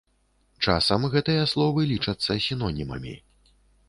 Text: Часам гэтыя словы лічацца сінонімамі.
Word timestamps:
Часам 0.69 1.03
гэтыя 1.15 1.43
словы 1.51 1.83
лічацца 1.91 2.39
сінонімамі. 2.47 3.13